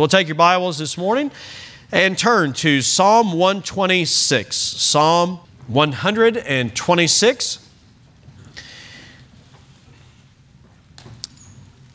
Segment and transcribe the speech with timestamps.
[0.00, 1.30] We'll take your Bibles this morning
[1.92, 4.56] and turn to Psalm 126.
[4.56, 7.68] Psalm 126.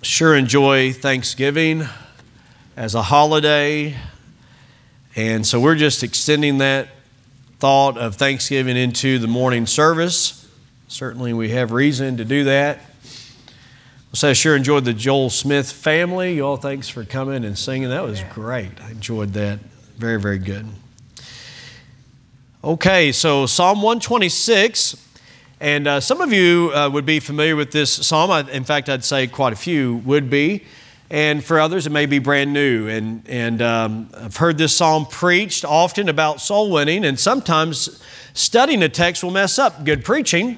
[0.03, 1.87] Sure enjoy Thanksgiving
[2.77, 3.95] as a holiday.
[5.15, 6.89] And so we're just extending that
[7.57, 10.47] thought of Thanksgiving into the morning service.
[10.87, 12.81] Certainly, we have reason to do that.
[14.15, 16.35] So I sure enjoyed the Joel Smith family.
[16.35, 17.89] You all, thanks for coming and singing.
[17.89, 18.71] That was great.
[18.81, 19.59] I enjoyed that.
[19.97, 20.69] Very, very good.
[22.63, 24.95] Okay, so Psalm 126.
[25.59, 28.31] And uh, some of you uh, would be familiar with this psalm.
[28.31, 30.63] I, in fact, I'd say quite a few would be.
[31.09, 32.87] And for others, it may be brand new.
[32.87, 38.01] And, and um, I've heard this psalm preached often about soul winning, and sometimes
[38.33, 40.57] studying a text will mess up good preaching.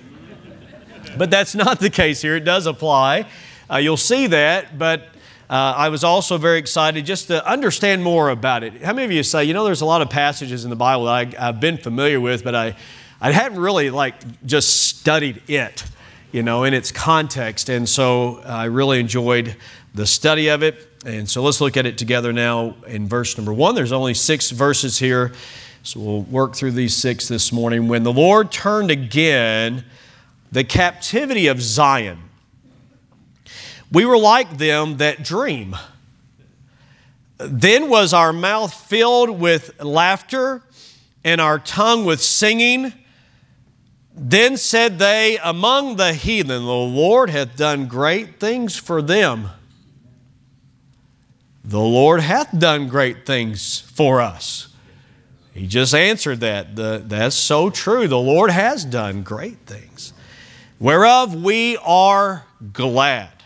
[1.17, 2.35] But that's not the case here.
[2.35, 3.25] It does apply.
[3.69, 5.01] Uh, you'll see that, but
[5.49, 8.81] uh, I was also very excited just to understand more about it.
[8.81, 11.05] How many of you say, you know, there's a lot of passages in the Bible
[11.05, 12.77] that I, have been familiar with, but I,
[13.19, 15.83] I hadn't really like just studied it,
[16.31, 17.67] you know, in its context.
[17.67, 19.55] And so I really enjoyed
[19.93, 20.87] the study of it.
[21.05, 23.75] And so let's look at it together now in verse number one.
[23.75, 25.33] There's only six verses here,
[25.83, 27.89] so we'll work through these six this morning.
[27.89, 29.83] When the Lord turned again
[30.51, 32.26] the captivity of Zion,
[33.91, 35.75] we were like them that dream.
[37.37, 40.63] Then was our mouth filled with laughter
[41.23, 42.93] and our tongue with singing.
[44.15, 49.49] Then said they among the heathen, The Lord hath done great things for them.
[51.63, 54.69] The Lord hath done great things for us.
[55.53, 56.75] He just answered that.
[56.75, 58.07] The, that's so true.
[58.07, 60.13] The Lord has done great things,
[60.79, 63.36] whereof we are glad.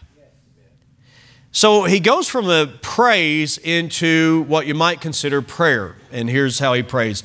[1.52, 5.98] So he goes from the praise into what you might consider prayer.
[6.12, 7.24] And here's how he prays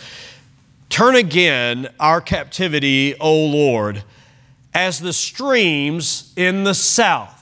[0.89, 4.03] Turn again our captivity, O Lord,
[4.75, 7.33] as the streams in the south.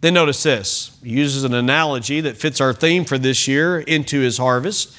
[0.00, 0.98] Then notice this.
[1.02, 4.94] He uses an analogy that fits our theme for this year into his harvest.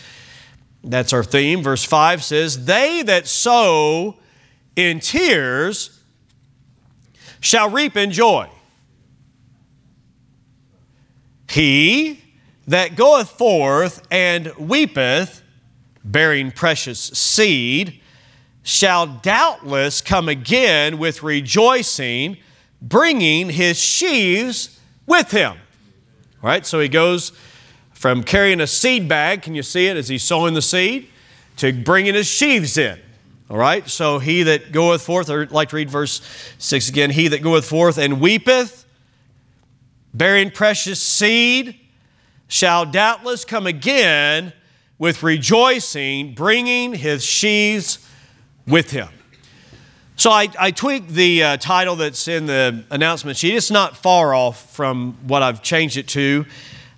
[0.84, 1.62] That's our theme.
[1.62, 4.18] Verse 5 says, They that sow
[4.76, 6.02] in tears
[7.40, 8.50] shall reap in joy.
[11.56, 12.22] He
[12.68, 15.42] that goeth forth and weepeth,
[16.04, 18.02] bearing precious seed,
[18.62, 22.36] shall doubtless come again with rejoicing,
[22.82, 25.54] bringing his sheaves with him.
[26.44, 27.32] All right, so he goes
[27.94, 31.08] from carrying a seed bag, can you see it as he's sowing the seed,
[31.56, 33.00] to bringing his sheaves in.
[33.50, 36.22] All right, so he that goeth forth, or I'd like to read verse
[36.58, 38.85] 6 again, he that goeth forth and weepeth,
[40.16, 41.80] bearing precious seed,
[42.48, 44.54] shall doubtless come again
[44.98, 48.08] with rejoicing, bringing his sheaves
[48.66, 49.10] with him.
[50.16, 53.56] So I, I tweaked the uh, title that's in the announcement sheet.
[53.56, 56.46] It's not far off from what I've changed it to,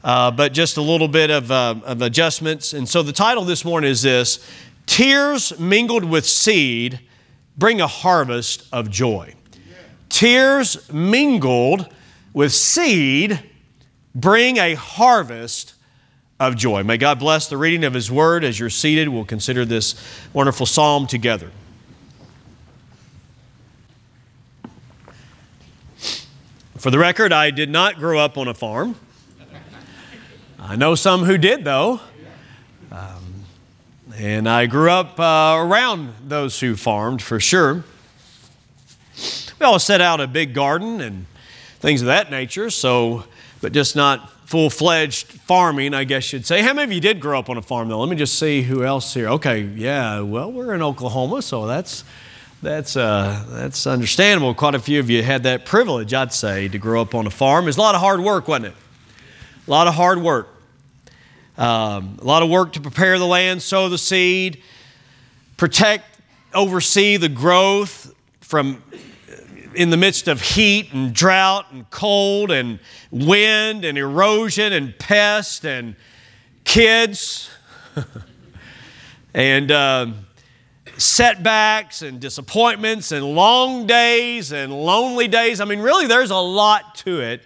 [0.04, 2.74] uh, but just a little bit of, uh, of adjustments.
[2.74, 4.48] And so the title this morning is this
[4.86, 7.00] Tears mingled with seed
[7.58, 9.34] bring a harvest of joy.
[10.10, 11.92] Tears mingled
[12.38, 13.40] with seed
[14.14, 15.74] bring a harvest
[16.40, 16.84] of joy.
[16.84, 18.44] May God bless the reading of His Word.
[18.44, 19.96] As you're seated, we'll consider this
[20.34, 21.50] wonderful psalm together.
[26.78, 28.96] For the record, I did not grow up on a farm.
[30.60, 32.00] I know some who did, though.
[32.92, 33.46] Um,
[34.16, 37.84] and I grew up uh, around those who farmed for sure.
[39.60, 41.26] We all set out a big garden and
[41.80, 42.70] things of that nature.
[42.70, 43.24] So,
[43.62, 46.62] but just not full fledged farming, I guess you'd say.
[46.62, 48.00] How many of you did grow up on a farm, though?
[48.00, 49.28] Let me just see who else here.
[49.30, 52.04] Okay, yeah, well, we're in Oklahoma, so that's.
[52.60, 54.56] That's, uh, that's understandable.
[54.56, 57.30] Quite a few of you had that privilege, I'd say, to grow up on a
[57.30, 57.68] farm.
[57.68, 58.74] It's a lot of hard work, wasn't it?
[59.68, 60.48] A lot of hard work.
[61.56, 64.64] Um, a lot of work to prepare the land, sow the seed,
[65.56, 66.06] protect,
[66.52, 68.82] oversee the growth from
[69.78, 72.80] in the midst of heat and drought and cold and
[73.12, 75.96] wind and erosion and pest and
[76.64, 77.48] kids
[79.36, 80.08] and uh,
[80.98, 85.62] setbacks and disappointments and long days and lonely days.
[85.62, 87.44] I mean, really, there's a lot to it,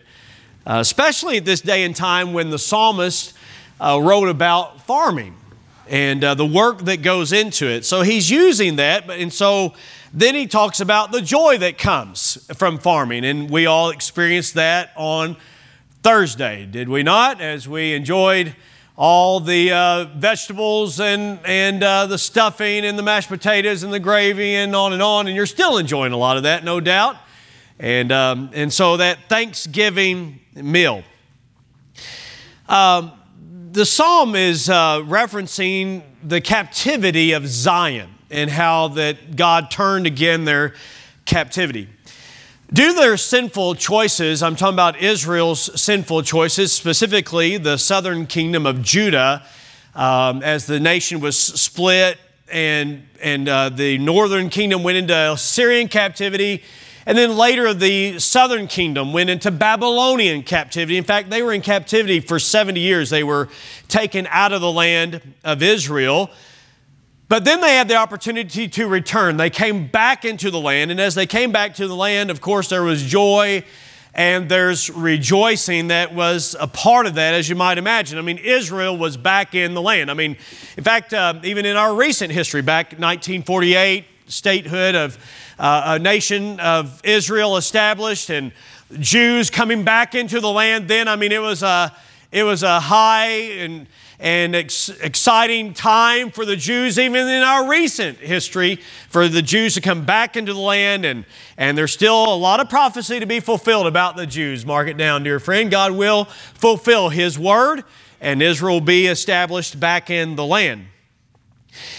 [0.66, 3.34] uh, especially at this day and time when the psalmist
[3.82, 5.36] uh, wrote about farming
[5.90, 7.84] and uh, the work that goes into it.
[7.84, 9.74] So he's using that, but and so
[10.14, 14.92] then he talks about the joy that comes from farming, and we all experienced that
[14.98, 15.38] on
[16.04, 17.40] Thursday, did we not?
[17.40, 18.56] As we enjoyed
[18.98, 24.00] all the uh, vegetables and, and uh, the stuffing and the mashed potatoes and the
[24.00, 25.28] gravy and on and on.
[25.28, 27.16] And you're still enjoying a lot of that, no doubt.
[27.80, 31.04] And, um, and so that Thanksgiving meal.
[32.68, 33.14] Um,
[33.72, 40.46] the psalm is uh, referencing the captivity of Zion and how that God turned again
[40.46, 40.74] their
[41.26, 41.88] captivity.
[42.74, 48.66] Due to their sinful choices, I'm talking about Israel's sinful choices, specifically the southern kingdom
[48.66, 49.44] of Judah,
[49.94, 52.18] um, as the nation was split
[52.50, 56.64] and, and uh, the northern kingdom went into Assyrian captivity.
[57.06, 60.98] And then later, the southern kingdom went into Babylonian captivity.
[60.98, 63.10] In fact, they were in captivity for 70 years.
[63.10, 63.50] They were
[63.88, 66.30] taken out of the land of Israel.
[67.32, 69.38] But then they had the opportunity to return.
[69.38, 72.42] They came back into the land, and as they came back to the land, of
[72.42, 73.64] course, there was joy
[74.14, 78.18] and there's rejoicing that was a part of that, as you might imagine.
[78.18, 80.12] I mean, Israel was back in the land.
[80.12, 80.36] I mean,
[80.76, 85.18] in fact, uh, even in our recent history, back 1948, statehood of
[85.58, 88.52] uh, a nation of Israel established, and
[89.00, 90.90] Jews coming back into the land.
[90.90, 91.96] Then, I mean, it was a
[92.34, 93.88] it was a high and
[94.22, 98.76] and ex- exciting time for the Jews, even in our recent history,
[99.10, 101.06] for the Jews to come back into the land.
[101.06, 101.26] And,
[101.58, 104.64] and there's still a lot of prophecy to be fulfilled about the Jews.
[104.64, 105.72] Mark it down, dear friend.
[105.72, 107.84] God will fulfill His word,
[108.22, 110.86] and Israel will be established back in the land.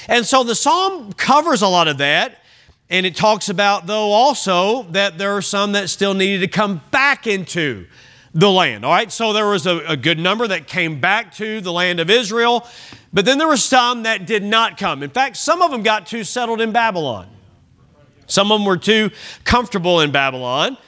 [0.06, 2.38] And so the psalm covers a lot of that.
[2.88, 6.82] And it talks about, though, also that there are some that still needed to come
[6.90, 7.86] back into
[8.34, 8.84] the land.
[8.84, 12.00] All right, so there was a, a, good number that came back to the land
[12.00, 12.66] of Israel,
[13.12, 15.02] but then there were some that did not come.
[15.02, 17.28] In fact, some of them got too settled in Babylon.
[18.26, 19.10] Some of them were too
[19.44, 20.78] comfortable in Babylon.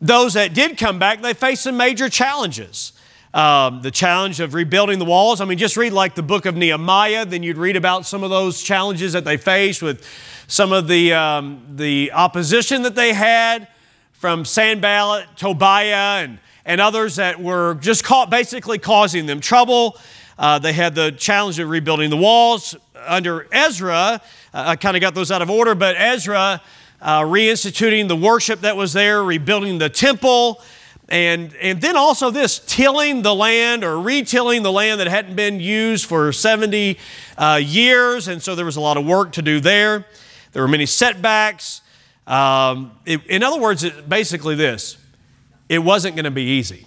[0.00, 2.92] Those that did come back, they faced some major challenges.
[3.34, 5.40] Um, the challenge of rebuilding the walls.
[5.40, 8.30] I mean, just read like the book of Nehemiah, then you'd read about some of
[8.30, 10.06] those challenges that they faced with
[10.46, 13.68] some of the, um, the opposition that they had
[14.12, 19.96] from Sanballat, Tobiah, and and others that were just caught, basically causing them trouble.
[20.36, 22.76] Uh, they had the challenge of rebuilding the walls.
[23.06, 24.18] Under Ezra, uh,
[24.52, 26.60] I kind of got those out of order, but Ezra
[27.00, 30.60] uh, reinstituting the worship that was there, rebuilding the temple,
[31.08, 35.60] and, and then also this tilling the land or retilling the land that hadn't been
[35.60, 36.98] used for 70
[37.38, 38.26] uh, years.
[38.26, 40.04] And so there was a lot of work to do there.
[40.52, 41.80] There were many setbacks.
[42.26, 44.98] Um, it, in other words, it, basically this
[45.68, 46.86] it wasn't going to be easy.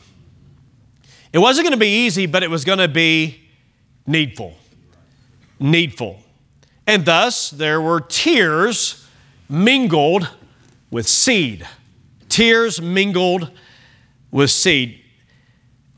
[1.32, 3.42] It wasn't going to be easy, but it was going to be
[4.08, 4.56] needful.
[5.60, 6.20] Needful.
[6.88, 9.08] And thus, there were tears
[9.48, 10.30] mingled
[10.90, 11.68] with seed.
[12.30, 13.52] Tears mingled
[14.32, 15.02] with seed.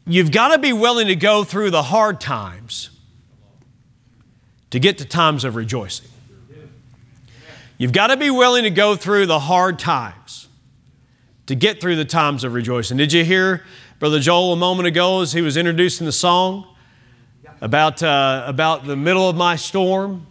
[0.06, 2.90] You've got to be willing to go through the hard times
[4.72, 6.10] to get to times of rejoicing.
[7.78, 10.41] You've got to be willing to go through the hard times
[11.52, 12.96] to get through the times of rejoicing.
[12.96, 13.66] Did you hear
[14.00, 16.66] Brother Joel a moment ago as he was introducing the song
[17.60, 20.26] about, uh, about the middle of my storm?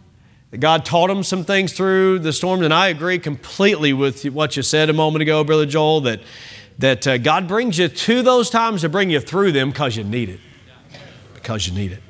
[0.59, 4.63] God taught him some things through the storm, and I agree completely with what you
[4.63, 6.21] said a moment ago, Brother Joel, that,
[6.79, 10.03] that uh, God brings you to those times to bring you through them because you
[10.03, 10.39] need it.
[11.35, 12.01] Because you need it.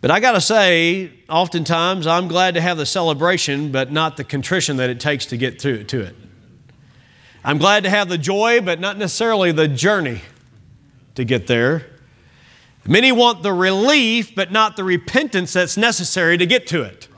[0.00, 4.24] But I got to say, oftentimes I'm glad to have the celebration, but not the
[4.24, 6.16] contrition that it takes to get through to it.
[7.44, 10.22] I'm glad to have the joy, but not necessarily the journey
[11.14, 11.86] to get there.
[12.86, 17.08] Many want the relief, but not the repentance that's necessary to get to it.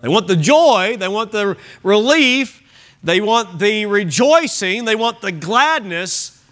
[0.00, 2.62] They want the joy, they want the relief,
[3.02, 6.42] they want the rejoicing, they want the gladness,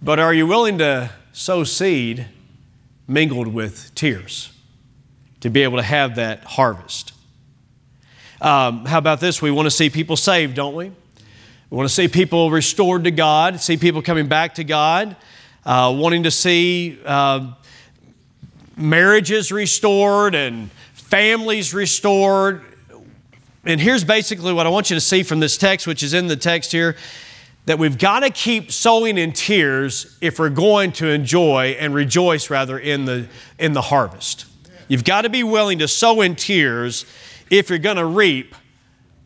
[0.00, 2.26] but are you willing to sow seed
[3.06, 4.52] mingled with tears
[5.40, 7.12] to be able to have that harvest?
[8.40, 9.42] Um, how about this?
[9.42, 10.92] We want to see people saved, don't we?
[11.70, 15.16] We want to see people restored to God, see people coming back to God,
[15.66, 17.52] uh, wanting to see uh,
[18.74, 22.62] marriages restored and families restored.
[23.66, 26.26] And here's basically what I want you to see from this text, which is in
[26.26, 26.96] the text here
[27.66, 32.48] that we've got to keep sowing in tears if we're going to enjoy and rejoice
[32.48, 34.46] rather in the, in the harvest.
[34.88, 37.04] You've got to be willing to sow in tears
[37.50, 38.54] if you're going to reap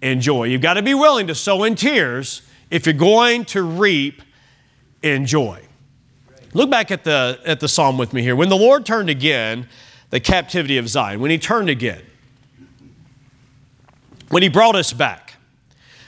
[0.02, 0.44] and joy.
[0.44, 4.20] You've got to be willing to sow in tears if you're going to reap
[5.02, 5.62] in joy.
[6.52, 8.36] Look back at the, at the psalm with me here.
[8.36, 9.68] When the Lord turned again,
[10.10, 12.02] the captivity of Zion, when He turned again,
[14.28, 15.36] when He brought us back,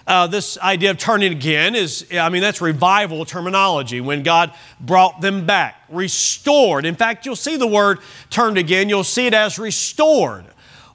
[0.07, 5.23] uh, this idea of turning again is, I mean, that's revival terminology when God brought
[5.23, 6.85] them back, restored.
[6.85, 10.45] In fact, you'll see the word turned again, you'll see it as restored.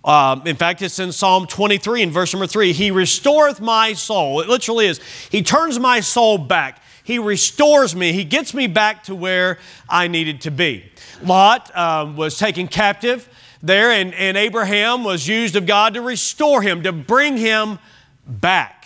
[0.04, 2.72] Um, in fact, it's in Psalm 23 in verse number 3.
[2.72, 4.40] He restoreth my soul.
[4.40, 5.00] It literally is.
[5.30, 6.82] He turns my soul back.
[7.04, 8.14] He restores me.
[8.14, 9.58] He gets me back to where
[9.90, 10.86] I needed to be.
[11.24, 13.28] Lot um, was taken captive
[13.62, 17.80] there, and, and Abraham was used of God to restore him, to bring him
[18.26, 18.79] back.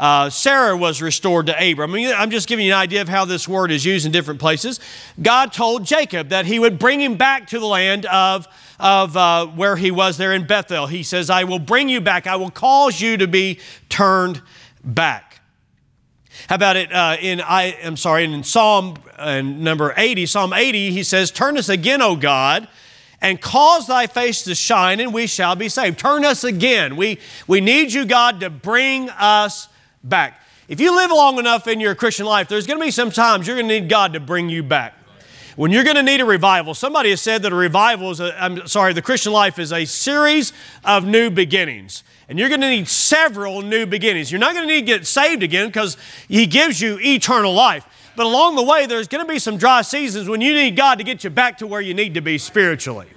[0.00, 1.90] Uh, Sarah was restored to Abram.
[1.90, 4.12] I mean, I'm just giving you an idea of how this word is used in
[4.12, 4.80] different places.
[5.20, 9.46] God told Jacob that he would bring him back to the land of, of uh,
[9.48, 10.86] where he was there in Bethel.
[10.86, 12.26] He says, I will bring you back.
[12.26, 14.40] I will cause you to be turned
[14.82, 15.42] back.
[16.48, 20.92] How about it uh, in, I, I'm sorry, in Psalm uh, number 80, Psalm 80,
[20.92, 22.68] he says, Turn us again, O God,
[23.20, 25.98] and cause thy face to shine, and we shall be saved.
[25.98, 26.96] Turn us again.
[26.96, 29.68] We, we need you, God, to bring us
[30.02, 30.40] back.
[30.68, 33.46] If you live long enough in your Christian life, there's going to be some times
[33.46, 34.94] you're going to need God to bring you back.
[35.56, 38.66] When you're going to need a revival, somebody has said that a revival is, I'm
[38.66, 40.52] sorry, the Christian life is a series
[40.84, 42.04] of new beginnings.
[42.28, 44.30] And you're going to need several new beginnings.
[44.30, 45.96] You're not going to need to get saved again because
[46.28, 47.84] He gives you eternal life.
[48.16, 50.98] But along the way, there's going to be some dry seasons when you need God
[50.98, 53.08] to get you back to where you need to be spiritually.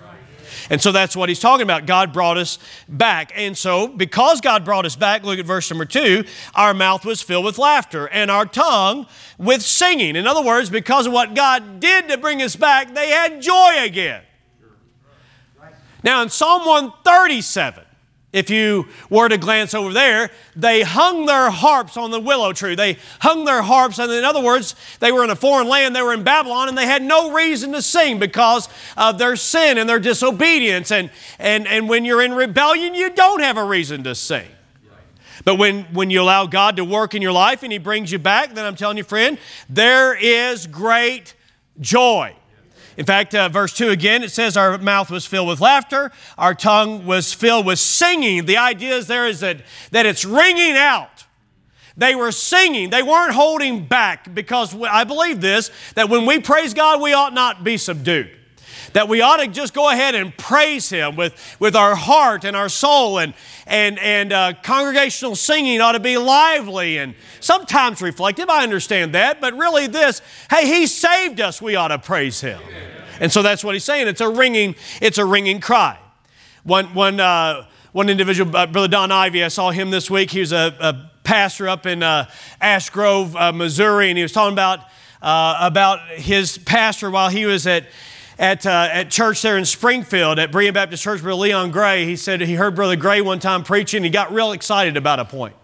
[0.70, 1.86] And so that's what he's talking about.
[1.86, 3.32] God brought us back.
[3.36, 7.22] And so, because God brought us back, look at verse number two, our mouth was
[7.22, 10.15] filled with laughter and our tongue with singing.
[10.15, 13.84] In other words, because of what God did to bring us back, they had joy
[13.84, 14.22] again.
[16.03, 17.84] Now, in Psalm 137,
[18.33, 22.73] if you were to glance over there, they hung their harps on the willow tree.
[22.73, 26.01] They hung their harps, and in other words, they were in a foreign land, they
[26.01, 29.87] were in Babylon, and they had no reason to sing because of their sin and
[29.87, 30.91] their disobedience.
[30.91, 34.47] And, and, and when you're in rebellion, you don't have a reason to sing.
[35.45, 38.19] But when, when you allow God to work in your life and He brings you
[38.19, 39.37] back, then I'm telling you, friend,
[39.69, 41.35] there is great
[41.79, 42.35] joy.
[42.97, 46.53] In fact, uh, verse 2 again, it says, Our mouth was filled with laughter, our
[46.53, 48.45] tongue was filled with singing.
[48.45, 51.25] The idea is there is that, that it's ringing out.
[51.95, 56.73] They were singing, they weren't holding back because I believe this that when we praise
[56.73, 58.31] God, we ought not be subdued
[58.93, 62.55] that we ought to just go ahead and praise Him with, with our heart and
[62.55, 63.33] our soul, and,
[63.67, 68.50] and, and uh, congregational singing ought to be lively and sometimes reflective.
[68.50, 72.59] I understand that, but really, this hey, He saved us, we ought to praise Him.
[73.19, 74.07] And so that's what He's saying.
[74.07, 76.00] It's a ringing, it's a ringing cry.
[76.63, 80.31] One, one, uh, one individual, uh, Brother Don Ivy, I saw him this week.
[80.31, 82.29] He was a, a pastor up in uh,
[82.62, 84.79] Ash Grove, uh, Missouri, and he was talking about,
[85.21, 87.85] uh, about his pastor while he was at
[88.43, 92.17] at, uh, at church there in Springfield at Berean Baptist Church, Brother Leon Gray, he
[92.17, 94.03] said he heard Brother Gray one time preaching.
[94.03, 95.55] He got real excited about a point.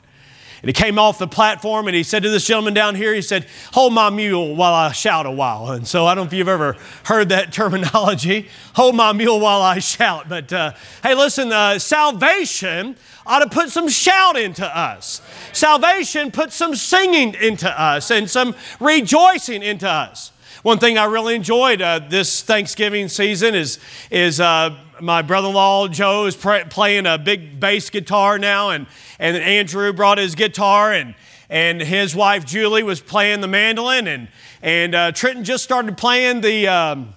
[0.62, 3.22] And he came off the platform and he said to this gentleman down here, he
[3.22, 5.72] said, Hold my mule while I shout a while.
[5.72, 9.62] And so I don't know if you've ever heard that terminology, hold my mule while
[9.62, 10.30] I shout.
[10.30, 10.72] But uh,
[11.04, 12.96] hey, listen, uh, salvation
[13.26, 15.22] ought to put some shout into us.
[15.52, 20.32] Salvation puts some singing into us and some rejoicing into us.
[20.62, 23.80] One thing I really enjoyed uh, this Thanksgiving season is,
[24.12, 28.86] is uh, my brother-in-law Joe is playing a big bass guitar now, and,
[29.20, 31.16] and Andrew brought his guitar, and,
[31.50, 34.28] and his wife Julie was playing the mandolin, and,
[34.62, 37.14] and uh, Trenton just started playing the, um,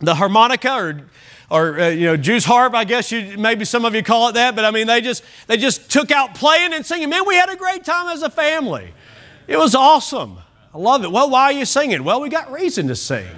[0.00, 1.08] the harmonica or
[1.48, 4.32] or uh, you know Jew's harp, I guess you maybe some of you call it
[4.32, 7.10] that, but I mean they just they just took out playing and singing.
[7.10, 8.94] Man, we had a great time as a family.
[9.46, 10.38] It was awesome.
[10.74, 11.12] I love it.
[11.12, 12.02] Well, why are you singing?
[12.02, 13.28] Well, we got reason to sing.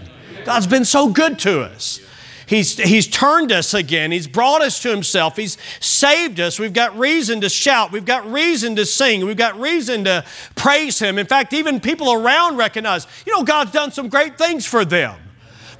[0.45, 2.01] God's been so good to us.
[2.47, 4.13] He's, he's turned us again.
[4.13, 5.37] He's brought us to Himself.
[5.37, 6.59] He's saved us.
[6.59, 7.91] We've got reason to shout.
[7.91, 9.25] We've got reason to sing.
[9.25, 10.25] We've got reason to
[10.55, 11.19] praise Him.
[11.19, 15.19] In fact, even people around recognize, you know, God's done some great things for them.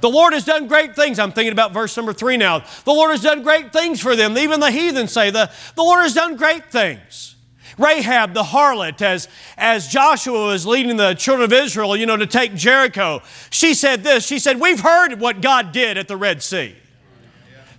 [0.01, 1.19] The Lord has done great things.
[1.19, 2.59] I'm thinking about verse number three now.
[2.83, 4.37] The Lord has done great things for them.
[4.37, 7.34] Even the heathen say, the, the Lord has done great things.
[7.77, 12.27] Rahab the harlot, as, as Joshua was leading the children of Israel, you know, to
[12.27, 14.25] take Jericho, she said this.
[14.25, 16.75] She said, We've heard what God did at the Red Sea.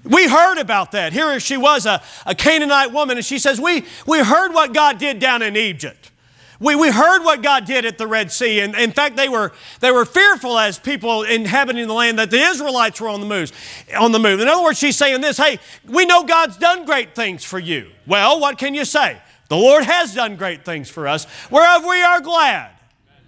[0.08, 1.12] We heard about that.
[1.12, 4.98] Here she was, a, a Canaanite woman, and she says, we, we heard what God
[4.98, 6.12] did down in Egypt.
[6.58, 8.60] We, we heard what God did at the Red Sea.
[8.60, 12.38] And in fact, they were, they were fearful as people inhabiting the land that the
[12.38, 13.52] Israelites were on the move.
[13.98, 14.40] On the move.
[14.40, 17.90] In other words, she's saying this, hey, we know God's done great things for you.
[18.06, 19.18] Well, what can you say?
[19.48, 22.70] The Lord has done great things for us, whereof we are glad.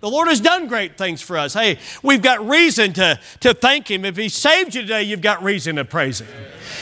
[0.01, 1.55] The Lord has done great things for us.
[1.55, 4.05] Hey, we've got reason to, to thank Him.
[4.05, 6.29] If He saved you today, you've got reason to praise Him.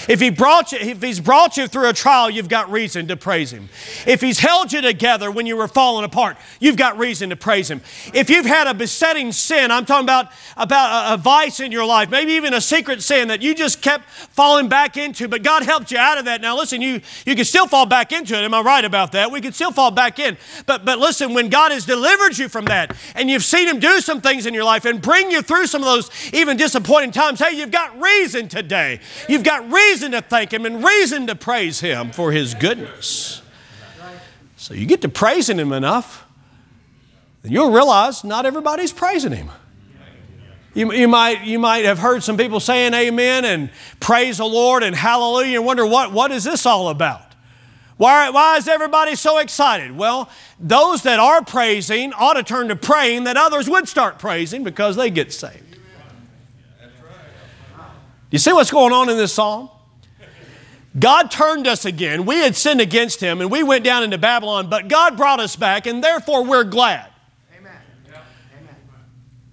[0.09, 3.16] If, he brought you, if He's brought you through a trial, you've got reason to
[3.16, 3.69] praise Him.
[4.07, 7.71] If He's held you together when you were falling apart, you've got reason to praise
[7.71, 7.81] Him.
[8.14, 11.85] If you've had a besetting sin, I'm talking about, about a, a vice in your
[11.85, 15.62] life, maybe even a secret sin that you just kept falling back into, but God
[15.62, 16.40] helped you out of that.
[16.40, 18.43] Now, listen, you, you can still fall back into it.
[18.43, 19.31] Am I right about that?
[19.31, 20.37] We can still fall back in.
[20.66, 24.00] But, but listen, when God has delivered you from that and you've seen Him do
[24.00, 27.40] some things in your life and bring you through some of those even disappointing times,
[27.40, 29.00] hey, you've got reason today.
[29.28, 33.42] You've got reason to thank Him and reason to praise Him for His goodness.
[34.56, 36.26] So you get to praising Him enough,
[37.42, 39.50] then you'll realize not everybody's praising Him.
[40.75, 44.83] You, you, might, you might have heard some people saying amen and praise the Lord
[44.83, 47.23] and hallelujah and wonder what, what is this all about?
[47.97, 49.97] Why, why is everybody so excited?
[49.97, 50.28] Well,
[50.61, 54.97] those that are praising ought to turn to praying that others would start praising because
[54.97, 55.75] they get saved.
[58.30, 59.71] You see what's going on in this psalm?
[60.99, 62.25] God turned us again.
[62.25, 65.54] We had sinned against Him and we went down into Babylon, but God brought us
[65.54, 67.06] back and therefore we're glad.
[67.59, 67.73] Amen.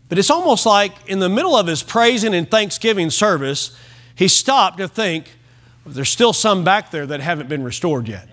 [0.07, 3.77] But it's almost like in the middle of his praising and thanksgiving service,
[4.15, 5.31] he stopped to think,
[5.85, 8.29] there's still some back there that haven't been restored yet.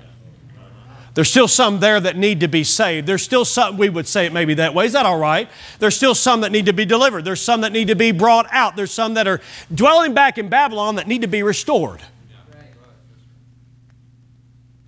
[1.14, 3.06] There's still some there that need to be saved.
[3.06, 4.86] There's still some, we would say it maybe that way.
[4.86, 5.48] Is that all right?
[5.80, 7.24] There's still some that need to be delivered.
[7.24, 8.76] There's some that need to be brought out.
[8.76, 9.40] There's some that are
[9.74, 12.00] dwelling back in Babylon that need to be restored.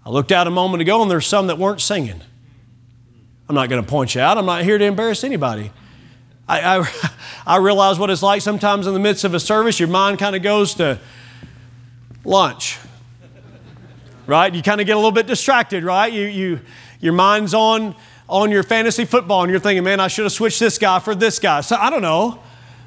[0.04, 2.20] I looked out a moment ago and there's some that weren't singing.
[3.48, 4.38] I'm not going to point you out.
[4.38, 5.72] I'm not here to embarrass anybody.
[6.48, 7.10] I, I,
[7.46, 10.36] I realize what it's like sometimes in the midst of a service, your mind kind
[10.36, 11.00] of goes to
[12.24, 12.78] lunch
[14.26, 14.54] right?
[14.54, 16.12] You kind of get a little bit distracted, right?
[16.12, 16.60] You, you,
[17.00, 17.94] your mind's on,
[18.28, 21.14] on your fantasy football and you're thinking, man, I should have switched this guy for
[21.14, 21.60] this guy.
[21.60, 22.40] So I don't know.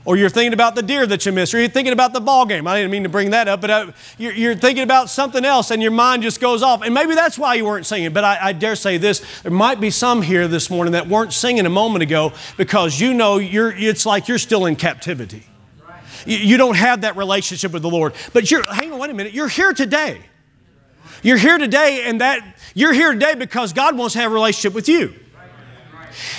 [0.05, 2.45] Or you're thinking about the deer that you missed, or you're thinking about the ball
[2.45, 2.67] game.
[2.67, 5.71] I didn't mean to bring that up, but uh, you're, you're, thinking about something else
[5.71, 6.83] and your mind just goes off.
[6.83, 8.13] And maybe that's why you weren't singing.
[8.13, 11.33] But I, I dare say this there might be some here this morning that weren't
[11.33, 15.43] singing a moment ago because you know you're, it's like you're still in captivity.
[16.27, 18.13] You don't have that relationship with the Lord.
[18.31, 20.21] But you're, hang on, wait a minute, you're here today.
[21.25, 22.40] You're here today, and that
[22.75, 25.16] you're here today because God wants to have a relationship with you.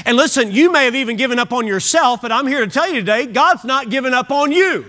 [0.05, 2.87] And listen, you may have even given up on yourself, but I'm here to tell
[2.87, 4.85] you today, God's not giving up on you.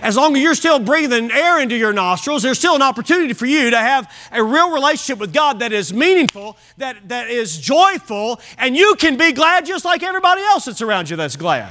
[0.00, 3.44] As long as you're still breathing air into your nostrils, there's still an opportunity for
[3.44, 8.40] you to have a real relationship with God that is meaningful, that, that is joyful,
[8.56, 11.70] and you can be glad just like everybody else that's around you that's glad.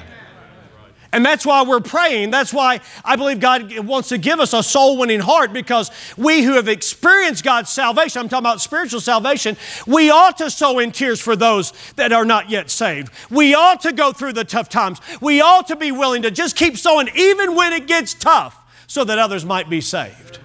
[1.14, 2.32] And that's why we're praying.
[2.32, 6.44] That's why I believe God wants to give us a soul winning heart because we
[6.44, 10.92] who have experienced God's salvation, I'm talking about spiritual salvation, we ought to sow in
[10.92, 13.12] tears for those that are not yet saved.
[13.30, 15.00] We ought to go through the tough times.
[15.20, 19.04] We ought to be willing to just keep sowing even when it gets tough so
[19.04, 20.40] that others might be saved.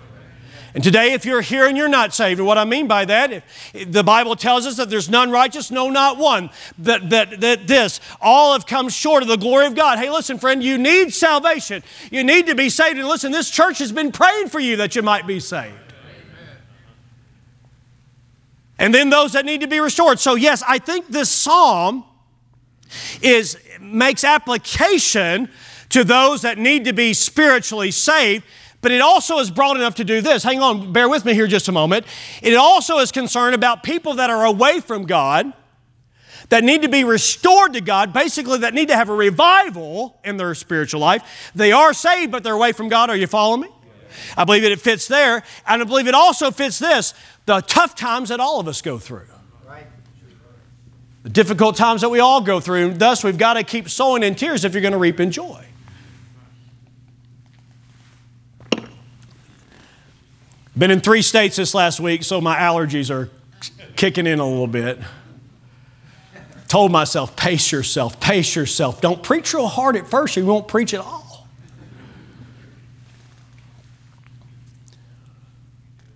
[0.76, 3.32] And today, if you're here and you're not saved, and what I mean by that,
[3.32, 7.66] if, the Bible tells us that there's none righteous, no, not one, that, that, that
[7.66, 9.98] this, all have come short of the glory of God.
[9.98, 11.82] Hey, listen, friend, you need salvation.
[12.10, 12.98] You need to be saved.
[12.98, 15.72] And listen, this church has been praying for you that you might be saved.
[18.78, 20.20] And then those that need to be restored.
[20.20, 22.04] So, yes, I think this psalm
[23.22, 25.48] is, makes application
[25.88, 28.44] to those that need to be spiritually saved
[28.86, 30.44] but it also is broad enough to do this.
[30.44, 32.06] Hang on, bear with me here just a moment.
[32.40, 35.52] It also is concerned about people that are away from God,
[36.50, 40.36] that need to be restored to God, basically, that need to have a revival in
[40.36, 41.50] their spiritual life.
[41.52, 43.10] They are saved, but they're away from God.
[43.10, 43.68] Are you following me?
[44.36, 45.42] I believe that it fits there.
[45.66, 47.12] And I believe it also fits this
[47.46, 49.26] the tough times that all of us go through.
[51.24, 52.94] The difficult times that we all go through.
[52.94, 55.66] Thus, we've got to keep sowing in tears if you're going to reap in joy.
[60.78, 63.30] Been in three states this last week, so my allergies are
[63.96, 64.98] kicking in a little bit.
[66.68, 69.00] Told myself, pace yourself, pace yourself.
[69.00, 71.48] Don't preach real hard at first, you won't preach at all.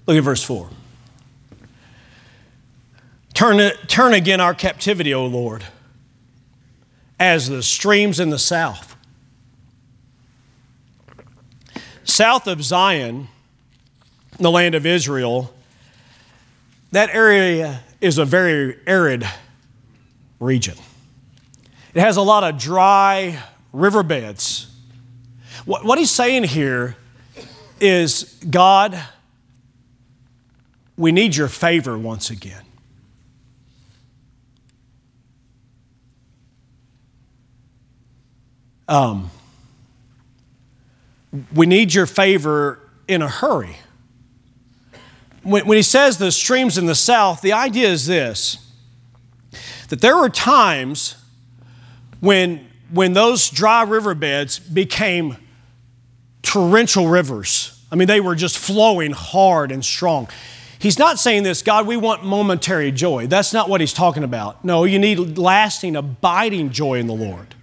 [0.07, 0.68] Look at verse 4.
[3.33, 5.64] Turn, turn again our captivity, O Lord,
[7.18, 8.96] as the streams in the south.
[12.05, 13.29] South of Zion,
[14.42, 15.53] the land of Israel,
[16.92, 19.26] that area is a very arid
[20.38, 20.76] region.
[21.94, 24.66] It has a lot of dry riverbeds.
[25.64, 26.96] What, what he's saying here
[27.81, 29.00] is God,
[30.96, 32.64] we need your favor once again.
[38.88, 39.31] Um,
[41.55, 43.76] we need your favor in a hurry.
[45.42, 48.66] When, when he says the streams in the south, the idea is this
[49.88, 51.16] that there were times
[52.20, 55.37] when, when those dry riverbeds became
[56.42, 57.85] torrential rivers.
[57.90, 60.29] I mean, they were just flowing hard and strong.
[60.79, 63.26] He's not saying this, God, we want momentary joy.
[63.26, 64.64] That's not what he's talking about.
[64.64, 67.55] No, you need lasting, abiding joy in the Lord.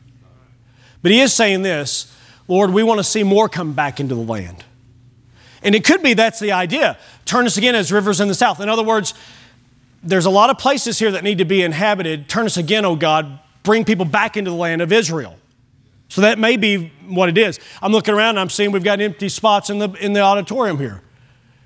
[1.02, 2.14] But he is saying this
[2.48, 4.64] Lord, we want to see more come back into the land.
[5.64, 6.98] And it could be that's the idea.
[7.28, 8.60] Turn us again as rivers in the south.
[8.60, 9.14] In other words,
[10.02, 12.30] there's a lot of places here that need to be inhabited.
[12.30, 13.40] Turn us again, oh God.
[13.64, 15.38] Bring people back into the land of Israel.
[16.08, 17.60] So that may be what it is.
[17.82, 20.78] I'm looking around and I'm seeing we've got empty spots in the, in the auditorium
[20.78, 21.02] here.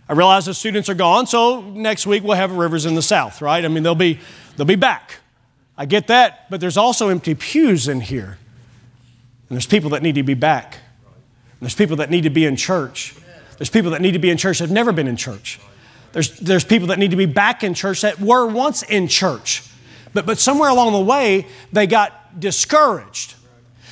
[0.10, 3.41] I realize the students are gone, so next week we'll have rivers in the south,
[3.41, 3.63] right?
[3.63, 4.19] I mean, they'll be,
[4.58, 5.19] they'll be back.
[5.78, 8.38] I get that, but there's also empty pews in here.
[9.47, 10.74] And there's people that need to be back.
[10.74, 13.15] And there's people that need to be in church.
[13.62, 15.60] There's people that need to be in church that have never been in church.
[16.13, 19.62] There's, there's people that need to be back in church that were once in church.
[20.15, 23.36] But, but somewhere along the way, they got discouraged.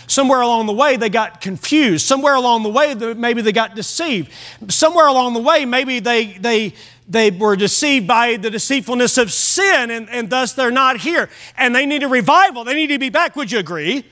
[0.08, 2.08] Somewhere along the way, they got confused.
[2.08, 4.32] Somewhere along the way, maybe they got deceived.
[4.70, 6.74] Somewhere along the way, maybe they, they,
[7.08, 11.30] they were deceived by the deceitfulness of sin, and, and thus they're not here.
[11.60, 12.64] And they need a revival.
[12.64, 13.36] They need to be back.
[13.36, 14.04] Would you agree?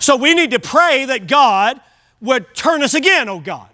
[0.00, 1.80] So we need to pray that God
[2.20, 3.68] would turn us again, oh God.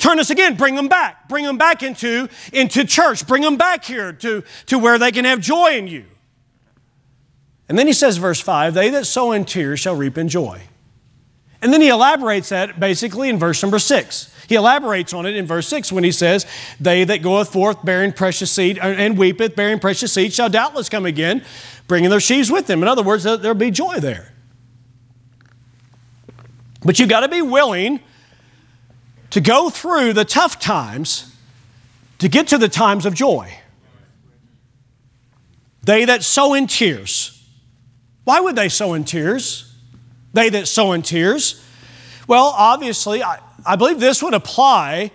[0.00, 1.28] Turn us again, bring them back.
[1.28, 3.26] Bring them back into, into church.
[3.26, 6.06] Bring them back here to, to where they can have joy in you.
[7.68, 10.62] And then he says, verse 5 They that sow in tears shall reap in joy.
[11.62, 14.34] And then he elaborates that basically in verse number 6.
[14.48, 16.46] He elaborates on it in verse 6 when he says,
[16.80, 20.88] They that goeth forth bearing precious seed uh, and weepeth, bearing precious seed, shall doubtless
[20.88, 21.44] come again,
[21.86, 22.80] bringing their sheaves with them.
[22.82, 24.32] In other words, there'll be joy there.
[26.82, 28.00] But you've got to be willing
[29.30, 31.34] to go through the tough times
[32.18, 33.52] to get to the times of joy.
[35.82, 37.36] They that sow in tears.
[38.24, 39.74] Why would they sow in tears?
[40.32, 41.64] They that sow in tears.
[42.28, 45.10] Well, obviously, I, I believe this would apply.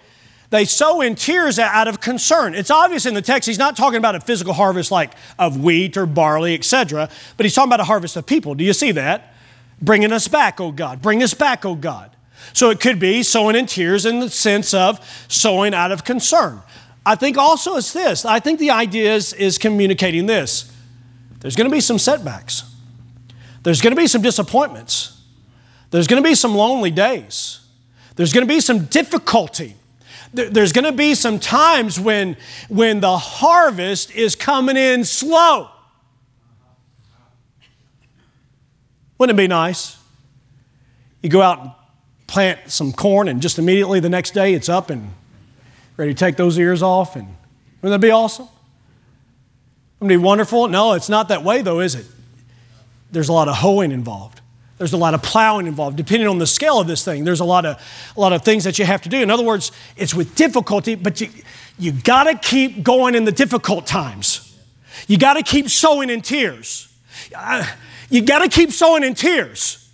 [0.50, 2.56] They sow in tears out of concern.
[2.56, 5.98] It's obvious in the text, he's not talking about a physical harvest like of wheat
[5.98, 8.56] or barley, etc., but he's talking about a harvest of people.
[8.56, 9.34] Do you see that?
[9.82, 11.02] Bringing us back, oh God.
[11.02, 12.15] Bring us back, oh God.
[12.54, 16.62] So it could be sowing in tears in the sense of sowing out of concern.
[17.06, 18.26] I think also it's this.
[18.26, 20.72] I think the idea is, is communicating this.
[21.40, 22.64] There's going to be some setbacks.
[23.64, 25.22] There's going to be some disappointments.
[25.92, 27.60] There's going to be some lonely days.
[28.16, 29.76] There's going to be some difficulty.
[30.34, 32.36] There's going to be some times when,
[32.68, 35.70] when the harvest is coming in slow.
[39.18, 39.98] Wouldn't it be nice?
[41.22, 41.72] You go out and
[42.28, 45.14] plant some corn, and just immediately the next day it's up and
[45.98, 47.16] ready to take those ears off.
[47.16, 47.28] And
[47.82, 48.48] wouldn't that be awesome?
[50.00, 50.68] Wouldn't it be wonderful?
[50.68, 52.06] No, it's not that way, though, is it?
[53.12, 54.42] There's a lot of hoeing involved.
[54.78, 55.96] There's a lot of plowing involved.
[55.96, 57.82] Depending on the scale of this thing, there's a lot of,
[58.16, 59.22] a lot of things that you have to do.
[59.22, 61.30] In other words, it's with difficulty, but you,
[61.80, 64.58] you got to keep going in the difficult times.
[65.08, 66.92] You got to keep sowing in tears.
[67.34, 67.66] Uh,
[68.10, 69.85] you got to keep sowing in tears.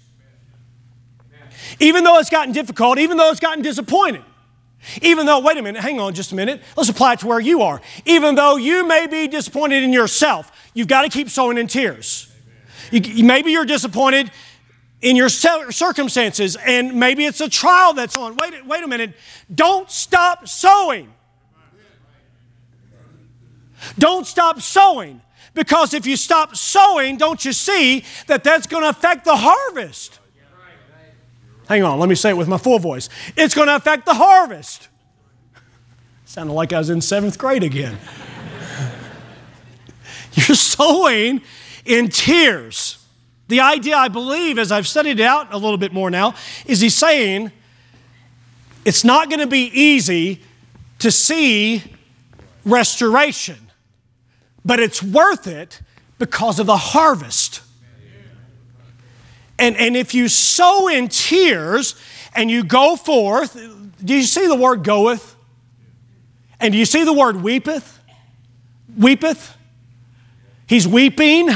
[1.79, 4.25] Even though it's gotten difficult, even though it's gotten disappointing.
[5.01, 6.61] Even though, wait a minute, hang on just a minute.
[6.75, 7.81] Let's apply it to where you are.
[8.05, 12.31] Even though you may be disappointed in yourself, you've got to keep sowing in tears.
[12.91, 14.31] You, maybe you're disappointed
[15.01, 18.35] in your circumstances, and maybe it's a trial that's on.
[18.37, 19.13] Wait, wait a minute.
[19.53, 21.11] Don't stop sowing.
[23.97, 25.21] Don't stop sowing.
[25.53, 30.20] Because if you stop sowing, don't you see that that's going to affect the harvest?
[31.71, 33.07] Hang on, let me say it with my full voice.
[33.37, 34.89] It's going to affect the harvest.
[36.25, 37.97] Sounded like I was in seventh grade again.
[40.33, 41.41] You're sowing
[41.85, 42.97] in tears.
[43.47, 46.81] The idea, I believe, as I've studied it out a little bit more now, is
[46.81, 47.51] he's saying
[48.83, 50.41] it's not going to be easy
[50.99, 51.83] to see
[52.65, 53.71] restoration
[54.63, 55.81] but it's worth it
[56.19, 57.61] because of the harvest.
[59.61, 61.93] And, and if you sow in tears
[62.33, 63.53] and you go forth,
[64.03, 65.35] do you see the word goeth?
[66.59, 67.99] And do you see the word weepeth?
[68.97, 69.55] Weepeth?
[70.65, 71.49] He's weeping,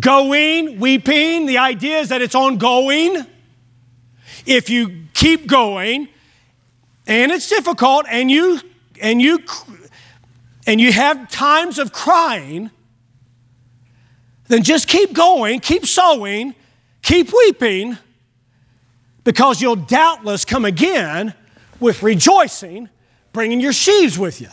[0.00, 1.46] going, weeping.
[1.46, 3.24] The idea is that it's ongoing.
[4.44, 6.08] If you keep going,
[7.06, 8.60] and it's difficult, and you
[9.00, 9.38] and you
[10.66, 12.72] and you have times of crying,
[14.48, 16.56] then just keep going, keep sowing,
[17.04, 17.96] keep weeping,
[19.22, 21.32] because you'll doubtless come again
[21.78, 22.88] with rejoicing
[23.32, 24.48] bringing your sheaves with you.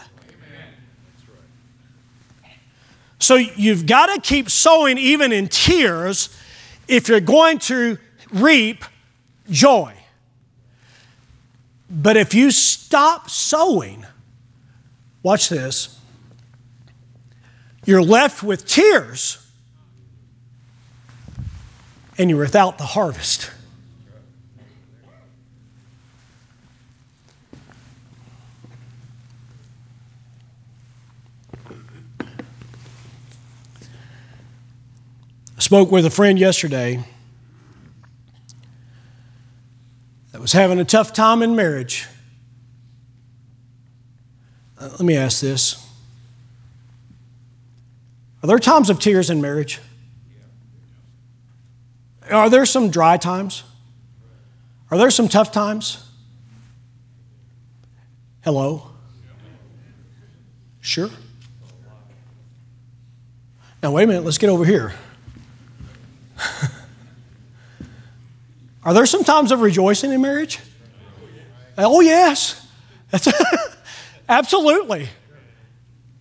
[3.19, 6.35] So you've got to keep sowing even in tears
[6.87, 7.97] if you're going to
[8.31, 8.83] reap
[9.49, 9.93] joy.
[11.89, 14.05] But if you stop sowing,
[15.21, 15.99] watch this,
[17.85, 19.40] you're left with tears
[22.21, 23.49] and you're without the harvest.
[32.19, 32.25] I
[35.57, 37.03] spoke with a friend yesterday
[40.31, 42.07] that was having a tough time in marriage.
[44.79, 45.83] Uh, let me ask this
[48.43, 49.79] Are there times of tears in marriage?
[52.31, 53.63] Are there some dry times?
[54.89, 56.09] Are there some tough times?
[58.43, 58.91] Hello?
[60.79, 61.09] Sure.
[63.83, 64.93] Now, wait a minute, let's get over here.
[68.83, 70.59] Are there some times of rejoicing in marriage?
[71.77, 72.67] Oh, yes.
[74.29, 75.07] Absolutely.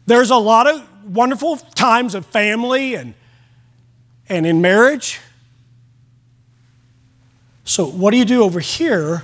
[0.06, 3.14] There's a lot of wonderful times of family and,
[4.28, 5.20] and in marriage.
[7.70, 9.22] So, what do you do over here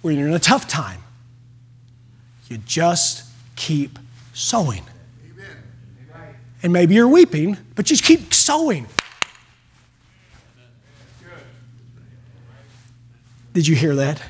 [0.00, 1.02] when you're in a tough time?
[2.46, 3.24] You just
[3.56, 3.98] keep
[4.32, 4.84] sowing.
[6.62, 8.86] And maybe you're weeping, but you just keep sowing.
[13.54, 14.22] Did you hear that?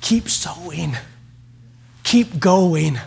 [0.00, 0.96] Keep sowing.
[2.02, 2.98] Keep going.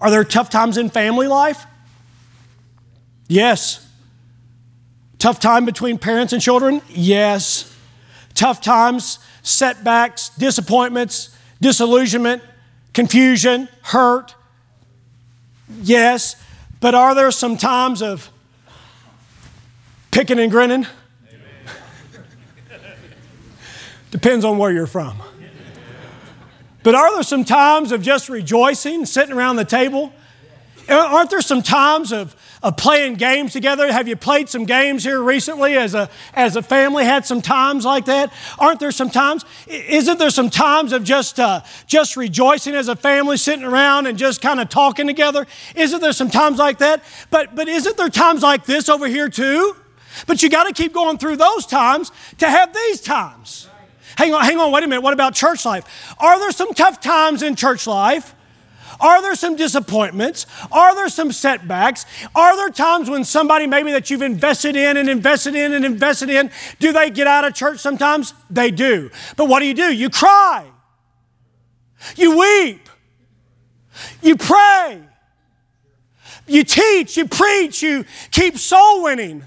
[0.00, 1.64] Are there tough times in family life?
[3.28, 3.88] Yes.
[5.20, 6.82] Tough time between parents and children?
[6.88, 7.71] Yes.
[8.42, 12.42] Tough times, setbacks, disappointments, disillusionment,
[12.92, 14.34] confusion, hurt?
[15.80, 16.34] Yes.
[16.80, 18.30] But are there some times of
[20.10, 20.88] picking and grinning?
[24.10, 25.22] Depends on where you're from.
[26.82, 30.12] But are there some times of just rejoicing, sitting around the table?
[30.88, 33.92] Aren't there some times of, of playing games together?
[33.92, 37.04] Have you played some games here recently as a, as a family?
[37.04, 38.32] Had some times like that?
[38.58, 39.44] Aren't there some times?
[39.66, 44.18] Isn't there some times of just, uh, just rejoicing as a family, sitting around and
[44.18, 45.46] just kind of talking together?
[45.74, 47.02] Isn't there some times like that?
[47.30, 49.76] But, but isn't there times like this over here too?
[50.26, 53.68] But you got to keep going through those times to have these times.
[54.16, 55.02] Hang on, hang on, wait a minute.
[55.02, 56.14] What about church life?
[56.18, 58.34] Are there some tough times in church life?
[59.02, 60.46] Are there some disappointments?
[60.70, 62.06] Are there some setbacks?
[62.36, 66.30] Are there times when somebody maybe that you've invested in and invested in and invested
[66.30, 68.32] in, do they get out of church sometimes?
[68.48, 69.10] They do.
[69.36, 69.92] But what do you do?
[69.92, 70.64] You cry.
[72.16, 72.88] You weep.
[74.22, 75.02] You pray.
[76.46, 77.16] You teach.
[77.16, 77.82] You preach.
[77.82, 79.42] You keep soul winning.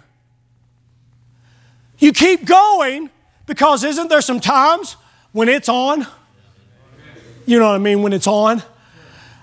[1.97, 3.09] You keep going
[3.45, 4.97] because isn't there some times
[5.31, 6.05] when it's on?
[7.45, 8.01] You know what I mean?
[8.01, 8.61] When it's on.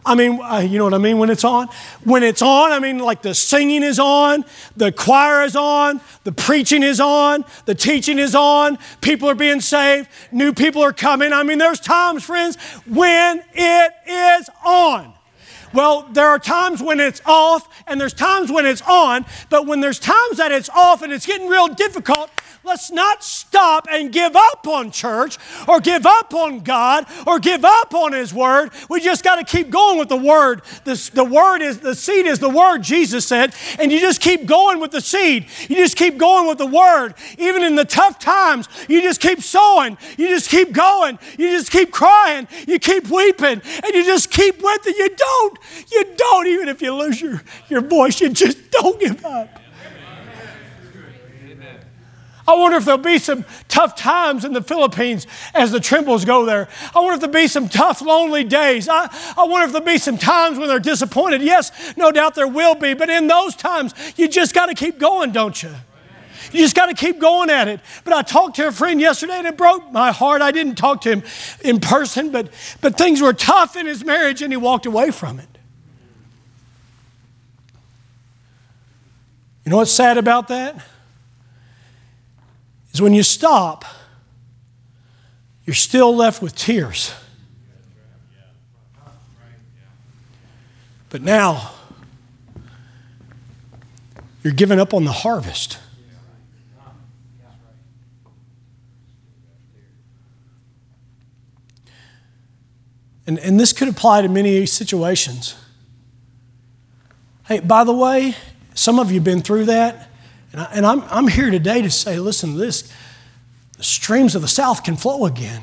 [0.04, 1.68] I mean, uh, you know what I mean when it's on?
[2.04, 4.44] When it's on, I mean, like the singing is on,
[4.76, 9.60] the choir is on, the preaching is on, the teaching is on, people are being
[9.60, 11.32] saved, new people are coming.
[11.32, 15.14] I mean, there's times, friends, when it is on.
[15.72, 19.80] Well, there are times when it's off and there's times when it's on, but when
[19.80, 22.30] there's times that it's off and it's getting real difficult,
[22.64, 27.64] let's not stop and give up on church or give up on God or give
[27.64, 28.70] up on His Word.
[28.88, 30.62] We just got to keep going with the Word.
[30.84, 34.46] The, the Word is, the seed is the Word, Jesus said, and you just keep
[34.46, 35.46] going with the seed.
[35.68, 37.14] You just keep going with the Word.
[37.38, 39.98] Even in the tough times, you just keep sowing.
[40.16, 41.18] You just keep going.
[41.38, 42.46] You just keep crying.
[42.66, 44.96] You keep weeping, and you just keep with it.
[44.96, 45.58] You don't.
[45.90, 49.60] You don't, even if you lose your, your voice, you just don't give up.
[52.46, 56.44] I wonder if there'll be some tough times in the Philippines as the trembles go
[56.44, 56.68] there.
[56.94, 58.88] I wonder if there'll be some tough, lonely days.
[58.88, 61.42] I, I wonder if there'll be some times when they're disappointed.
[61.42, 64.98] Yes, no doubt there will be, but in those times, you just got to keep
[64.98, 65.70] going, don't you?
[66.52, 67.80] You just got to keep going at it.
[68.04, 70.42] But I talked to a friend yesterday and it broke my heart.
[70.42, 71.22] I didn't talk to him
[71.62, 75.38] in person, but, but things were tough in his marriage and he walked away from
[75.38, 75.48] it.
[79.64, 80.76] You know what's sad about that?
[82.92, 83.84] is when you stop,
[85.64, 87.14] you're still left with tears.
[91.08, 91.72] But now,
[94.42, 95.78] you're giving up on the harvest.
[103.26, 105.54] And, and this could apply to many situations.
[107.46, 108.34] Hey, by the way,
[108.74, 110.08] some of you have been through that.
[110.52, 112.92] And, I, and I'm, I'm here today to say, listen to this
[113.76, 115.62] the streams of the South can flow again.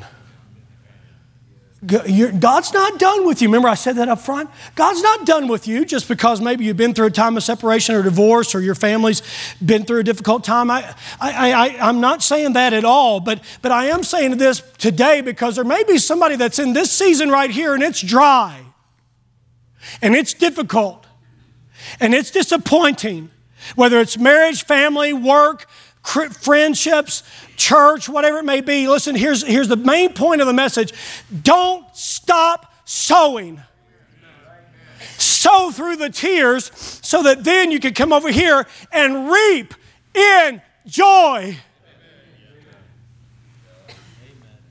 [1.86, 3.48] God's not done with you.
[3.48, 4.50] Remember, I said that up front?
[4.76, 7.96] God's not done with you just because maybe you've been through a time of separation
[7.96, 9.22] or divorce or your family's
[9.64, 10.70] been through a difficult time.
[10.70, 14.62] I, I, I, I'm not saying that at all, but, but I am saying this
[14.78, 18.60] today because there may be somebody that's in this season right here and it's dry
[20.02, 21.06] and it's difficult
[22.02, 23.32] and it's disappointing,
[23.76, 25.66] whether it's marriage, family, work,
[26.04, 27.24] friendships,
[27.56, 28.88] church, whatever it may be.
[28.88, 30.94] Listen, here's, here's the main point of the message
[31.42, 33.62] don't stop sowing.
[35.18, 39.74] Sow through the tears so that then you can come over here and reap
[40.14, 41.58] in joy.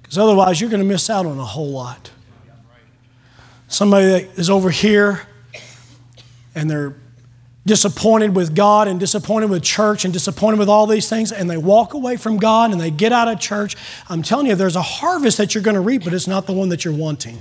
[0.03, 2.11] Because otherwise, you're going to miss out on a whole lot.
[3.69, 5.29] Somebody that is over here
[6.55, 6.97] and they're
[7.69, 11.57] disappointed with God and disappointed with church and disappointed with all these things, and they
[11.57, 13.77] walk away from God and they get out of church,
[14.09, 16.53] I'm telling you, there's a harvest that you're going to reap, but it's not the
[16.53, 17.39] one that you're wanting.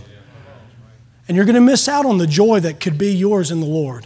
[1.28, 3.66] And you're going to miss out on the joy that could be yours in the
[3.66, 4.06] Lord.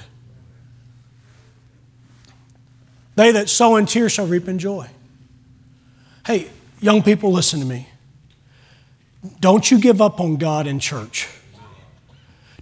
[3.15, 4.87] They that sow in tears shall reap in joy.
[6.25, 7.89] Hey, young people, listen to me.
[9.39, 11.27] Don't you give up on God in church.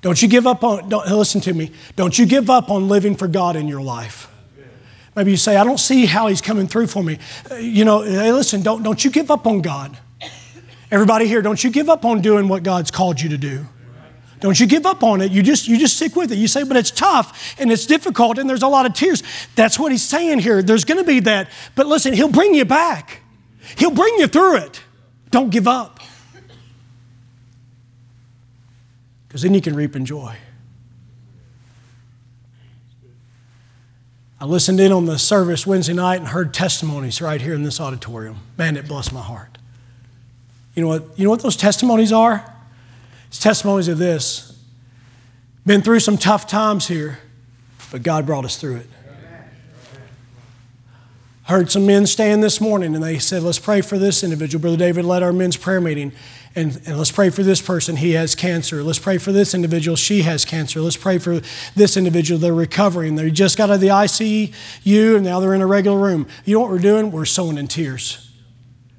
[0.02, 3.16] Don't you give up on, don't, listen to me, don't you give up on living
[3.16, 4.32] for God in your life.
[5.16, 7.20] Maybe you say, I don't see how he's coming through for me.
[7.52, 9.98] Uh, you know, hey, listen, don't, don't you give up on God.
[10.92, 13.66] Everybody here, don't you give up on doing what God's called you to do.
[14.40, 15.32] Don't you give up on it.
[15.32, 16.38] You just, you just stick with it.
[16.38, 19.22] You say, but it's tough and it's difficult and there's a lot of tears.
[19.56, 20.62] That's what he's saying here.
[20.64, 21.50] There's going to be that.
[21.76, 23.22] But listen, he'll bring you back,
[23.78, 24.82] he'll bring you through it.
[25.32, 26.00] Don't give up.
[29.30, 30.36] Because then you can reap in joy.
[34.42, 37.80] I listened in on the service Wednesday night and heard testimonies right here in this
[37.80, 38.38] auditorium.
[38.58, 39.58] Man, it blessed my heart.
[40.74, 42.52] You know what, you know what those testimonies are?
[43.28, 44.60] It's testimonies of this.
[45.66, 47.20] Been through some tough times here,
[47.92, 48.88] but God brought us through it.
[51.50, 54.62] Heard some men stand this morning and they said, Let's pray for this individual.
[54.62, 56.12] Brother David led our men's prayer meeting
[56.56, 58.84] and, and let's pray for this person, he has cancer.
[58.84, 60.80] Let's pray for this individual, she has cancer.
[60.80, 61.42] Let's pray for
[61.74, 63.16] this individual, they're recovering.
[63.16, 66.28] They just got out of the ICU and now they're in a regular room.
[66.46, 67.12] You know what we're doing?
[67.12, 68.30] We're sowing in tears.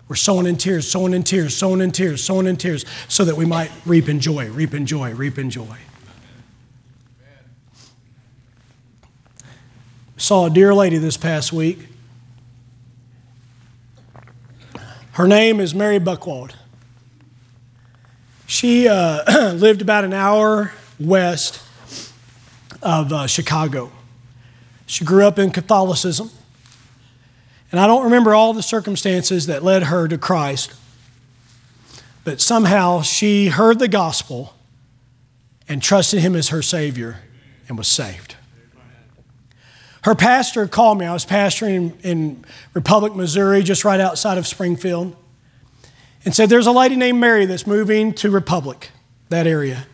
[0.09, 3.37] We're sowing in tears, sowing in tears, sowing in tears, sowing in tears, so that
[3.37, 5.79] we might reap in joy, reap in joy, reap in joy.
[10.17, 11.90] Saw a dear lady this past week.
[15.13, 16.55] Her name is Mary Buckwald.
[18.47, 21.61] She uh, lived about an hour west
[22.83, 23.91] of uh, Chicago.
[24.87, 26.31] She grew up in Catholicism.
[27.73, 30.75] And I don't remember all the circumstances that led her to Christ,
[32.25, 34.55] but somehow she heard the gospel
[35.69, 37.19] and trusted him as her Savior
[37.69, 38.35] and was saved.
[40.03, 41.07] Her pastor called me.
[41.07, 45.15] I was pastoring in, in Republic, Missouri, just right outside of Springfield
[46.25, 48.91] and said, There's a lady named Mary that's moving to Republic,
[49.29, 49.87] that area.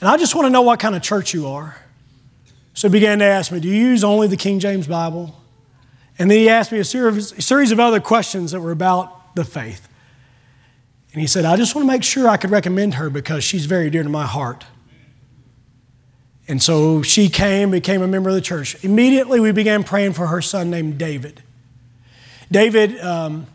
[0.00, 1.76] And I just want to know what kind of church you are.
[2.74, 5.34] So he began to ask me, Do you use only the King James Bible?
[6.18, 9.88] And then he asked me a series of other questions that were about the faith.
[11.12, 13.66] And he said, I just want to make sure I could recommend her because she's
[13.66, 14.64] very dear to my heart.
[16.46, 18.82] And so she came, became a member of the church.
[18.84, 21.42] Immediately, we began praying for her son named David.
[22.50, 23.46] David um,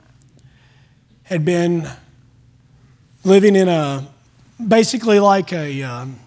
[1.24, 1.88] had been
[3.24, 4.08] living in a
[4.66, 6.20] basically like a, um,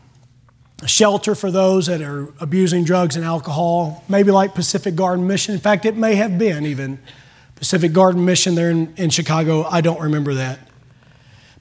[0.82, 5.54] a shelter for those that are abusing drugs and alcohol, maybe like Pacific Garden Mission.
[5.54, 7.00] In fact, it may have been even
[7.56, 9.64] Pacific Garden Mission there in, in Chicago.
[9.64, 10.60] I don't remember that.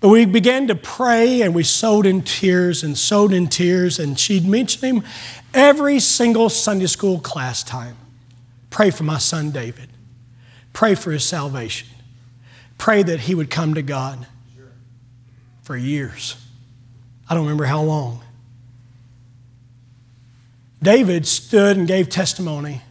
[0.02, 4.20] But we began to pray and we sowed in tears and sowed in tears, and
[4.20, 5.04] she'd mention him
[5.54, 7.96] every single Sunday school class time.
[8.69, 9.90] Pray for my son David.
[10.73, 11.88] Pray for his salvation
[12.82, 14.25] Pray that he would come to God
[15.62, 16.36] for years.
[17.30, 18.23] I don't remember how long.
[20.82, 22.82] David stood and gave testimony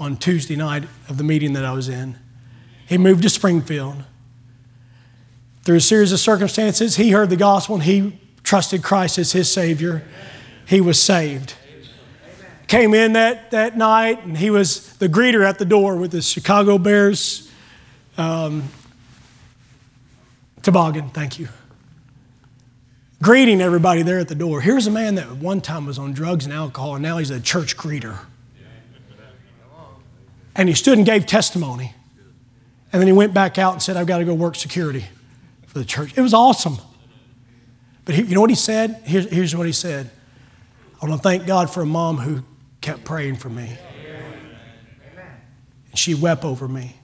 [0.00, 2.18] on Tuesday night of the meeting that I was in.
[2.86, 4.02] He moved to Springfield.
[5.68, 9.52] Through a series of circumstances, he heard the gospel and he trusted Christ as his
[9.52, 10.02] Savior.
[10.64, 11.52] He was saved.
[12.68, 16.22] Came in that, that night and he was the greeter at the door with the
[16.22, 17.52] Chicago Bears
[18.16, 18.70] um,
[20.62, 21.50] Toboggan, thank you.
[23.22, 24.62] greeting everybody there at the door.
[24.62, 27.40] Here's a man that one time was on drugs and alcohol, and now he's a
[27.40, 28.20] church greeter.
[30.56, 31.92] And he stood and gave testimony.
[32.90, 35.04] And then he went back out and said, I've got to go work security
[35.68, 36.16] for the church.
[36.16, 36.78] It was awesome.
[38.04, 39.02] But he, you know what he said?
[39.04, 40.10] Here's, here's what he said
[41.00, 42.42] I want to thank God for a mom who
[42.80, 43.76] kept praying for me.
[45.90, 46.96] And she wept over me.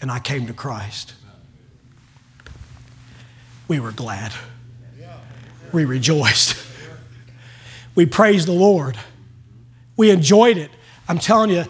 [0.00, 1.14] And I came to Christ.
[3.68, 4.32] We were glad.
[5.72, 6.56] We rejoiced.
[7.94, 8.96] We praised the Lord.
[9.96, 10.70] We enjoyed it.
[11.08, 11.64] I'm telling you,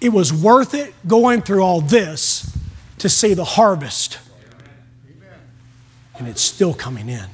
[0.00, 2.56] it was worth it going through all this
[2.98, 4.18] to see the harvest.
[6.16, 7.26] And it's still coming in.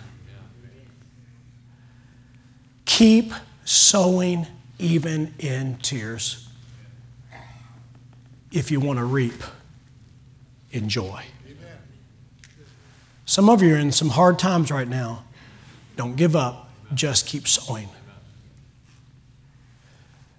[2.87, 3.33] Keep
[3.65, 4.47] sowing
[4.79, 6.49] even in tears
[8.53, 9.43] if you want to reap
[10.73, 11.23] in joy.
[13.27, 15.25] Some of you are in some hard times right now.
[15.97, 17.89] Don't give up, just keep sowing.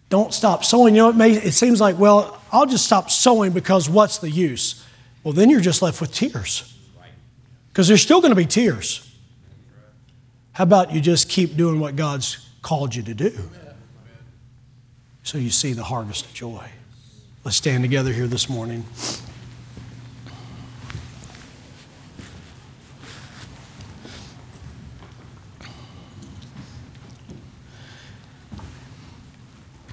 [0.09, 0.93] Don't stop sowing.
[0.93, 4.29] You know, it, may, it seems like, well, I'll just stop sowing because what's the
[4.29, 4.85] use?
[5.23, 6.70] Well, then you're just left with tears.
[7.71, 9.07] Because there's still going to be tears.
[10.51, 13.49] How about you just keep doing what God's called you to do?
[15.23, 16.67] So you see the harvest of joy.
[17.45, 18.85] Let's stand together here this morning.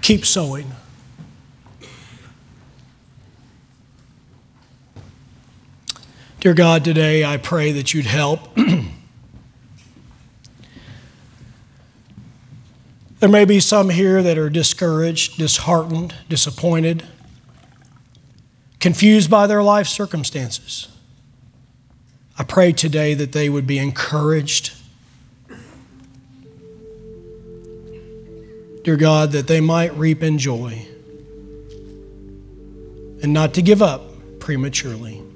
[0.02, 0.72] Keep sowing.
[6.40, 8.54] Dear God, today I pray that you'd help.
[13.18, 17.02] there may be some here that are discouraged, disheartened, disappointed,
[18.78, 20.86] confused by their life circumstances.
[22.38, 24.74] I pray today that they would be encouraged
[28.84, 30.86] dear God, that they might reap in joy
[33.22, 34.00] and not to give up
[34.38, 35.27] prematurely.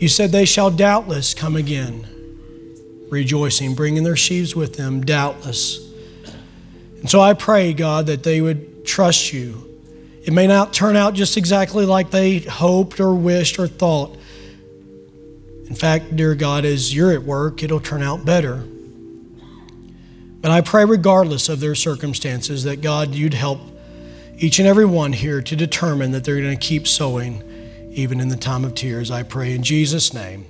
[0.00, 2.06] You said they shall doubtless come again,
[3.10, 5.92] rejoicing, bringing their sheaves with them, doubtless.
[7.00, 9.68] And so I pray, God, that they would trust you.
[10.24, 14.16] It may not turn out just exactly like they hoped or wished or thought.
[15.66, 18.64] In fact, dear God, as you're at work, it'll turn out better.
[20.40, 23.60] But I pray, regardless of their circumstances, that God, you'd help
[24.38, 27.42] each and every one here to determine that they're going to keep sowing
[27.90, 29.10] even in the time of tears.
[29.10, 30.46] I pray in Jesus' name.